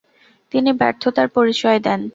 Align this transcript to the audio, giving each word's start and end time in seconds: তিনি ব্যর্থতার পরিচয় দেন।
তিনি 0.51 0.69
ব্যর্থতার 0.73 1.27
পরিচয় 1.29 1.79
দেন। 1.79 2.01